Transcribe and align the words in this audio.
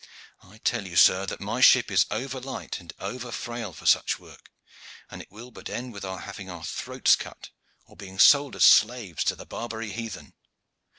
I 0.41 0.57
tell 0.57 0.87
you, 0.87 0.95
sir, 0.95 1.27
that 1.27 1.39
my 1.39 1.61
ship 1.61 1.91
is 1.91 2.07
over 2.09 2.39
light 2.41 2.79
and 2.79 2.91
over 2.99 3.31
frail 3.31 3.71
for 3.71 3.85
such 3.85 4.17
work, 4.17 4.49
and 5.11 5.21
it 5.21 5.29
will 5.31 5.51
but 5.51 5.69
end 5.69 5.95
in 5.95 6.03
our 6.05 6.21
having 6.21 6.49
our 6.49 6.63
throats 6.63 7.15
cut, 7.15 7.51
or 7.85 7.95
being 7.95 8.17
sold 8.17 8.55
as 8.55 8.65
slaves 8.65 9.23
to 9.25 9.35
the 9.35 9.45
Barbary 9.45 9.91
heathen." 9.91 10.33